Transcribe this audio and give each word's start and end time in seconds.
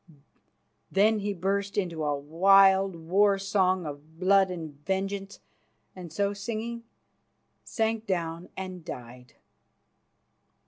Then 0.91 1.19
he 1.19 1.31
burst 1.31 1.77
into 1.77 2.03
a 2.03 2.17
wild 2.17 2.95
war 2.95 3.37
song 3.37 3.85
of 3.85 4.17
blood 4.19 4.49
and 4.49 4.83
vengeance, 4.83 5.39
and 5.95 6.11
so 6.11 6.33
singing 6.33 6.85
sank 7.63 8.07
down 8.07 8.49
and 8.57 8.83
died. 8.83 9.35